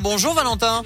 Bonjour 0.00 0.34
Valentin. 0.34 0.82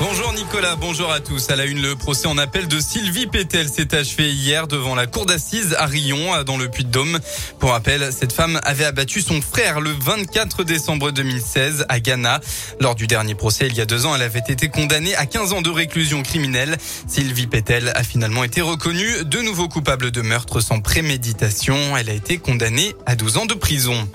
Bonjour 0.00 0.32
Nicolas, 0.32 0.74
bonjour 0.74 1.12
à 1.12 1.20
tous. 1.20 1.48
À 1.48 1.54
la 1.54 1.64
une, 1.64 1.80
le 1.80 1.94
procès 1.94 2.26
en 2.26 2.38
appel 2.38 2.66
de 2.66 2.80
Sylvie 2.80 3.28
Pétel 3.28 3.68
s'est 3.68 3.94
achevé 3.94 4.32
hier 4.32 4.66
devant 4.66 4.96
la 4.96 5.06
cour 5.06 5.24
d'assises 5.24 5.76
à 5.78 5.86
Rion, 5.86 6.42
dans 6.42 6.56
le 6.56 6.68
Puy-de-Dôme. 6.68 7.20
Pour 7.60 7.70
rappel, 7.70 8.10
cette 8.12 8.32
femme 8.32 8.60
avait 8.64 8.84
abattu 8.84 9.20
son 9.20 9.40
frère 9.40 9.80
le 9.80 9.92
24 9.92 10.64
décembre 10.64 11.12
2016 11.12 11.86
à 11.88 12.00
Ghana. 12.00 12.40
Lors 12.80 12.96
du 12.96 13.06
dernier 13.06 13.36
procès, 13.36 13.68
il 13.68 13.76
y 13.76 13.80
a 13.80 13.86
deux 13.86 14.06
ans, 14.06 14.16
elle 14.16 14.22
avait 14.22 14.42
été 14.48 14.68
condamnée 14.68 15.14
à 15.14 15.26
15 15.26 15.52
ans 15.52 15.62
de 15.62 15.70
réclusion 15.70 16.24
criminelle. 16.24 16.76
Sylvie 17.06 17.46
Pétel 17.46 17.92
a 17.94 18.02
finalement 18.02 18.42
été 18.42 18.60
reconnue 18.60 19.24
de 19.24 19.40
nouveau 19.40 19.68
coupable 19.68 20.10
de 20.10 20.20
meurtre 20.20 20.60
sans 20.60 20.80
préméditation. 20.80 21.96
Elle 21.96 22.10
a 22.10 22.14
été 22.14 22.38
condamnée 22.38 22.96
à 23.06 23.14
12 23.14 23.36
ans 23.36 23.46
de 23.46 23.54
prison. 23.54 24.08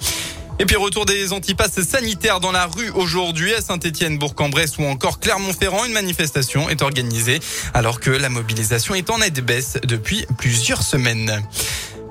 Et 0.62 0.66
puis 0.66 0.76
retour 0.76 1.06
des 1.06 1.32
antipasses 1.32 1.82
sanitaires 1.84 2.42
dans 2.42 2.52
la 2.52 2.66
rue 2.66 2.90
aujourd'hui 2.90 3.54
à 3.54 3.62
Saint-Étienne, 3.62 4.18
Bourg-en-Bresse 4.18 4.78
ou 4.78 4.84
encore 4.84 5.22
Clermont-Ferrand. 5.22 5.86
Une 5.86 5.94
manifestation 5.94 6.70
est 6.70 6.82
organisée 6.82 7.40
alors 7.74 8.02
que 8.02 8.10
la 8.10 8.28
mobilisation 8.28 8.94
est 8.94 9.10
en 9.10 9.22
aide 9.22 9.40
baisse 9.40 9.78
depuis 9.84 10.26
plusieurs 10.38 10.84
semaines. 10.84 11.42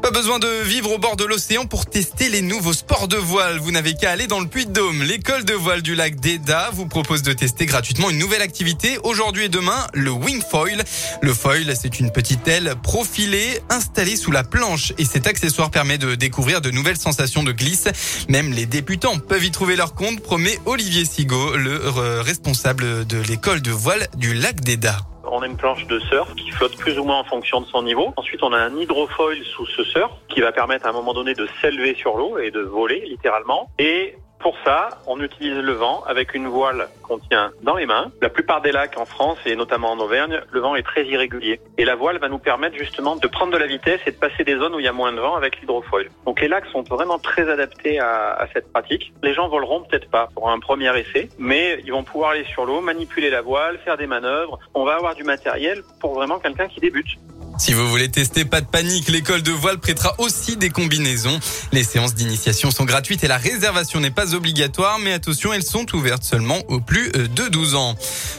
Pas 0.09 0.21
besoin 0.21 0.39
de 0.39 0.63
vivre 0.63 0.91
au 0.93 0.97
bord 0.97 1.17
de 1.17 1.25
l'océan 1.27 1.67
pour 1.67 1.85
tester 1.85 2.31
les 2.31 2.41
nouveaux 2.41 2.73
sports 2.73 3.09
de 3.09 3.19
voile. 3.19 3.59
Vous 3.59 3.71
n'avez 3.71 3.93
qu'à 3.93 4.11
aller 4.11 4.27
dans 4.27 4.41
le 4.41 4.47
Puy-de-Dôme. 4.47 5.03
L'école 5.03 5.45
de 5.45 5.53
voile 5.53 5.83
du 5.83 5.95
lac 5.95 6.19
d'Eda 6.19 6.71
vous 6.73 6.87
propose 6.87 7.21
de 7.21 7.35
tester 7.35 7.67
gratuitement 7.67 8.09
une 8.09 8.17
nouvelle 8.17 8.41
activité 8.41 8.97
aujourd'hui 9.03 9.45
et 9.45 9.49
demain, 9.51 9.87
le 9.93 10.11
wing 10.11 10.41
foil. 10.41 10.83
Le 11.21 11.35
foil, 11.35 11.75
c'est 11.79 12.01
une 12.01 12.11
petite 12.11 12.49
aile 12.49 12.75
profilée 12.83 13.61
installée 13.69 14.17
sous 14.17 14.31
la 14.31 14.45
planche 14.45 14.95
et 14.97 15.05
cet 15.05 15.27
accessoire 15.27 15.71
permet 15.71 15.99
de 15.99 16.15
découvrir 16.15 16.63
de 16.63 16.71
nouvelles 16.71 16.97
sensations 16.97 17.43
de 17.43 17.53
glisse. 17.53 17.89
Même 18.31 18.55
les 18.55 18.65
débutants 18.65 19.19
peuvent 19.19 19.45
y 19.45 19.51
trouver 19.51 19.77
leur 19.77 19.95
compte, 19.95 20.21
promet 20.21 20.59
Olivier 20.65 21.05
Sigaud, 21.05 21.55
le 21.55 21.91
responsable 22.23 23.07
de 23.07 23.19
l'école 23.19 23.61
de 23.61 23.73
voile 23.73 24.09
du 24.17 24.33
lac 24.33 24.63
d'Eda. 24.63 25.08
On 25.31 25.41
a 25.43 25.47
une 25.47 25.57
planche 25.57 25.87
de 25.87 25.99
surf 25.99 26.35
qui 26.35 26.51
flotte 26.51 26.77
plus 26.77 26.99
ou 26.99 27.05
moins 27.05 27.19
en 27.19 27.25
fonction 27.25 27.61
de 27.61 27.67
son 27.67 27.83
niveau. 27.83 28.13
Ensuite, 28.17 28.43
on 28.43 28.53
a 28.53 28.59
un 28.59 28.77
hydrofoil 28.77 29.43
sous 29.45 29.67
ce 29.67 29.85
surf 29.85 30.11
qui 30.29 30.41
va 30.41 30.53
permettre 30.53 30.87
à 30.87 30.91
un 30.91 30.93
moment 30.93 31.15
donné 31.15 31.35
de 31.35 31.49
s'élever 31.61 31.95
sur 31.95 32.17
l'eau 32.17 32.39
et 32.39 32.51
de 32.51 32.61
voler 32.61 33.05
littéralement. 33.07 33.71
Et 33.79 34.17
pour 34.39 34.57
ça, 34.65 34.91
on 35.07 35.21
utilise 35.21 35.57
le 35.57 35.73
vent 35.73 36.05
avec 36.07 36.33
une 36.33 36.47
voile 36.47 36.89
qu'on 37.03 37.19
tient 37.19 37.51
dans 37.63 37.77
les 37.77 37.87
mains. 37.87 38.13
La 38.23 38.29
plupart 38.29 38.63
des 38.63 38.71
lacs 38.71 38.97
en 38.99 39.05
France 39.05 39.39
et 39.47 39.57
notamment 39.57 39.91
en 39.91 39.99
Auvergne, 39.99 40.41
le 40.51 40.61
vent 40.61 40.77
est 40.77 40.83
très 40.83 41.05
irrégulier. 41.05 41.61
Et 41.77 41.85
la 41.85 41.97
voile 41.97 42.19
va 42.19 42.29
nous 42.29 42.39
permettre 42.39 42.77
justement 42.77 43.17
de 43.17 43.27
prendre 43.27 43.53
de 43.53 43.59
la 43.59 43.67
vitesse 43.67 44.01
et 44.07 44.13
de 44.13 44.17
passer 44.17 44.45
des 44.45 44.57
zones 44.57 44.75
où 44.75 44.79
il 44.79 44.85
y 44.85 44.89
a 44.89 44.93
moins 44.93 45.13
de 45.13 45.21
vent 45.21 45.35
avec 45.35 45.61
l'hydrofoil. 45.61 46.09
Donc 46.25 46.41
les 46.41 46.49
lacs 46.49 46.67
sont 46.67 46.83
vraiment 46.83 47.19
très 47.19 47.51
adaptés 47.51 47.99
à, 47.99 48.47
cette 48.53 48.71
pratique. 48.73 49.13
Les 49.23 49.35
gens 49.35 49.49
voleront 49.49 49.83
peut-être 49.83 50.09
pas 50.09 50.29
pour 50.35 50.51
un 50.51 50.61
premier 50.61 50.97
essai, 50.99 51.29
mais 51.39 51.81
ils 51.85 51.93
vont 51.93 52.05
pouvoir 52.05 52.31
aller 52.31 52.45
sur 52.45 52.65
l'eau, 52.65 52.81
manipuler 52.81 53.31
la 53.31 53.43
voile, 53.43 53.79
faire 53.79 53.97
des 53.97 54.07
manœuvres. 54.07 54.59
On 54.75 54.85
va 54.85 54.95
avoir 54.95 55.15
du 55.15 55.25
matériel 55.25 55.83
pour 56.01 56.15
vraiment 56.15 56.39
quelqu'un 56.39 56.69
qui 56.69 56.81
débute. 56.81 57.19
Si 57.59 57.75
vous 57.75 57.89
voulez 57.89 58.09
tester, 58.09 58.45
pas 58.45 58.61
de 58.61 58.67
panique, 58.67 59.09
l'école 59.09 59.43
de 59.43 59.51
voile 59.51 59.79
prêtera 59.79 60.15
aussi 60.19 60.57
des 60.57 60.71
combinaisons. 60.71 61.41
Les 61.73 61.83
séances 61.83 62.15
d'initiation 62.15 62.71
sont 62.71 62.85
gratuites 62.85 63.25
et 63.25 63.29
la 63.29 63.37
réservation 63.37 63.99
n'est 63.99 64.13
pas 64.13 64.35
obligatoire, 64.35 65.01
mais 65.01 65.13
attention, 65.13 65.53
elles 65.53 65.65
sont 65.65 65.85
ouvertes 65.95 66.23
seulement 66.23 66.61
aux 66.69 66.81
plus 66.81 67.11
de 67.11 67.49
12 67.49 67.75
ans. 67.75 67.97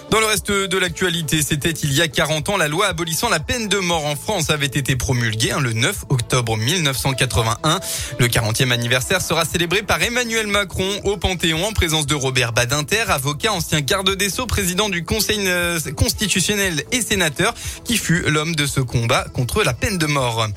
Dans 0.10 0.22
le 0.22 0.26
reste 0.26 0.52
de 0.52 0.78
l'actualité, 0.78 1.42
c'était 1.44 1.70
il 1.70 1.94
y 1.94 2.02
a 2.02 2.08
40 2.08 2.50
ans, 2.50 2.58
la 2.58 2.70
loi 2.70 2.88
abolissant 2.88 3.30
la 3.30 3.42
peine 3.42 3.68
de 3.68 3.78
mort 3.78 4.06
en 4.06 4.16
France 4.16 4.50
avait 4.50 4.66
été 4.66 4.96
promulguée 4.96 5.52
hein, 5.52 5.60
le 5.60 5.74
9 5.74 6.06
octobre 6.10 6.56
1981. 6.56 7.80
Le 8.20 8.28
40e 8.28 8.72
anniversaire 8.72 9.22
sera 9.22 9.44
célébré 9.44 9.84
par 9.84 10.02
Emmanuel 10.02 10.48
Macron 10.48 10.90
au 11.04 11.18
Panthéon 11.18 11.68
en 11.68 11.74
présence 11.74 12.08
de 12.08 12.16
Robert 12.16 12.54
Badinter, 12.54 13.04
avocat, 13.10 13.52
ancien 13.52 13.82
garde 13.82 14.16
des 14.16 14.30
Sceaux, 14.30 14.48
président 14.48 14.88
du 14.88 15.04
Conseil 15.04 15.42
euh, 15.42 15.80
constitutionnel 15.96 16.84
et 16.92 17.02
sénateur, 17.02 17.54
qui 17.84 17.98
fut 17.98 18.22
l'homme 18.22 18.56
de 18.56 18.66
ce 18.66 18.80
combat 18.80 19.09
contre 19.34 19.64
la 19.64 19.74
peine 19.74 19.98
de 19.98 20.06
mort. 20.06 20.48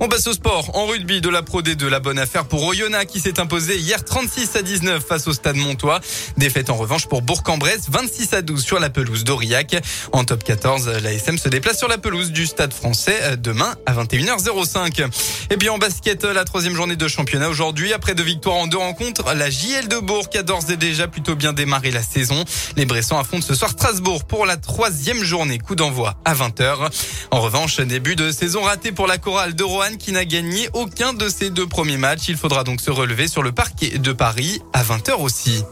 On 0.00 0.08
passe 0.08 0.26
au 0.26 0.32
sport. 0.32 0.76
En 0.76 0.86
rugby 0.86 1.20
de 1.20 1.28
la 1.28 1.42
Pro 1.42 1.62
D2, 1.62 1.86
la 1.86 2.00
bonne 2.00 2.18
affaire 2.18 2.44
pour 2.44 2.62
Oyonnax 2.64 3.10
qui 3.10 3.20
s'est 3.20 3.40
imposé 3.40 3.78
hier 3.78 4.04
36 4.04 4.56
à 4.56 4.62
19 4.62 5.02
face 5.04 5.26
au 5.26 5.32
Stade 5.32 5.56
Montois. 5.56 6.00
Défaite 6.36 6.70
en 6.70 6.74
revanche 6.76 7.06
pour 7.06 7.22
Bourg-en-Bresse 7.22 7.86
26 7.88 8.34
à 8.34 8.42
12 8.42 8.62
sur 8.62 8.78
la 8.78 8.90
pelouse 8.90 9.24
d'Aurillac. 9.24 9.76
En 10.12 10.24
top 10.24 10.44
14, 10.44 10.88
la 11.02 11.12
SM 11.12 11.38
se 11.38 11.48
déplace 11.48 11.78
sur 11.78 11.88
la 11.88 11.98
pelouse 11.98 12.30
du 12.30 12.46
Stade 12.46 12.74
français 12.74 13.18
euh, 13.22 13.36
demain 13.36 13.74
à 13.86 13.94
21h05. 13.94 15.06
Et 15.50 15.56
puis 15.56 15.68
en 15.68 15.78
basket, 15.78 16.24
la 16.24 16.44
troisième 16.44 16.74
journée 16.74 16.96
de 16.96 17.08
championnat 17.08 17.48
aujourd'hui. 17.48 17.92
Après 17.92 18.14
deux 18.14 18.22
victoires 18.22 18.56
en 18.56 18.66
deux 18.66 18.78
rencontres, 18.78 19.34
la 19.34 19.48
JL 19.50 19.88
de 19.88 19.98
Bourg 19.98 20.28
a 20.34 20.42
d'ores 20.42 20.70
et 20.70 20.76
déjà 20.76 21.08
plutôt 21.08 21.36
bien 21.36 21.52
démarré 21.52 21.90
la 21.90 22.02
saison. 22.02 22.44
Les 22.76 22.84
Bressans 22.84 23.18
affrontent 23.18 23.46
ce 23.46 23.54
soir 23.54 23.70
Strasbourg 23.70 24.24
pour 24.24 24.44
la 24.46 24.56
troisième 24.56 25.24
journée. 25.24 25.58
Coup 25.58 25.74
d'envoi 25.74 26.16
à 26.24 26.34
20h. 26.34 26.90
En 27.30 27.40
revanche, 27.40 27.80
début 27.96 28.14
de 28.14 28.30
saison 28.30 28.60
raté 28.60 28.92
pour 28.92 29.06
la 29.06 29.16
chorale 29.16 29.54
de 29.54 29.64
Roanne 29.64 29.96
qui 29.96 30.12
n'a 30.12 30.26
gagné 30.26 30.68
aucun 30.74 31.14
de 31.14 31.30
ses 31.30 31.48
deux 31.48 31.66
premiers 31.66 31.96
matchs. 31.96 32.28
Il 32.28 32.36
faudra 32.36 32.62
donc 32.62 32.82
se 32.82 32.90
relever 32.90 33.26
sur 33.26 33.42
le 33.42 33.52
parquet 33.52 33.96
de 33.96 34.12
Paris 34.12 34.60
à 34.74 34.82
20h 34.82 35.14
aussi. 35.14 35.64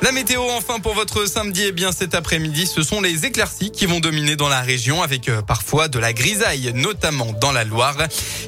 La 0.00 0.12
météo 0.12 0.42
enfin 0.56 0.78
pour 0.78 0.94
votre 0.94 1.26
samedi, 1.26 1.64
eh 1.66 1.72
bien 1.72 1.90
cet 1.90 2.14
après-midi, 2.14 2.68
ce 2.68 2.84
sont 2.84 3.00
les 3.00 3.26
éclaircies 3.26 3.72
qui 3.72 3.86
vont 3.86 3.98
dominer 3.98 4.36
dans 4.36 4.48
la 4.48 4.60
région 4.60 5.02
avec 5.02 5.28
euh, 5.28 5.42
parfois 5.42 5.88
de 5.88 5.98
la 5.98 6.12
grisaille, 6.12 6.70
notamment 6.72 7.32
dans 7.40 7.50
la 7.50 7.64
Loire. 7.64 7.96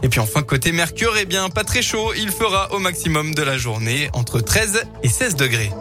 Et 0.05 0.09
puis 0.09 0.21
enfin 0.21 0.43
côté 0.43 0.71
Mercure, 0.71 1.17
eh 1.19 1.25
bien 1.25 1.49
pas 1.49 1.65
très 1.65 1.83
chaud, 1.83 2.13
il 2.17 2.31
fera 2.31 2.73
au 2.73 2.79
maximum 2.79 3.35
de 3.35 3.43
la 3.43 3.59
journée 3.59 4.11
entre 4.13 4.39
13 4.39 4.85
et 5.03 5.09
16 5.09 5.35
degrés. 5.35 5.73